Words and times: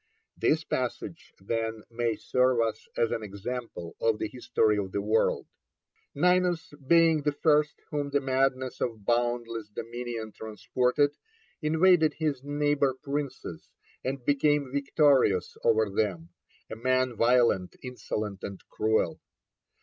This 0.35 0.63
passage, 0.63 1.31
then, 1.39 1.83
may 1.91 2.15
serve 2.15 2.59
us 2.59 2.87
as 2.97 3.11
an 3.11 3.21
example 3.21 3.95
of 4.01 4.17
the 4.17 4.27
History 4.27 4.75
of 4.79 4.91
the 4.93 4.99
World: 5.03 5.45
Ninus 6.15 6.73
being 6.87 7.21
the 7.21 7.31
first 7.31 7.75
whom 7.91 8.09
the 8.09 8.19
madness 8.19 8.81
of 8.81 9.05
boundless 9.05 9.69
dominion 9.69 10.31
transported, 10.31 11.15
invaded 11.61 12.15
his 12.15 12.41
neighbour 12.43 12.95
princes, 12.95 13.69
and 14.03 14.25
became 14.25 14.71
victorious 14.73 15.55
over 15.63 15.87
them; 15.87 16.29
a 16.71 16.75
man 16.75 17.15
violent, 17.15 17.75
insolent, 17.83 18.41
and 18.43 18.63
cruel. 18.71 19.21